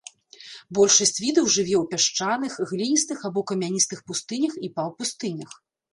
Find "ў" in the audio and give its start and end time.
1.83-1.85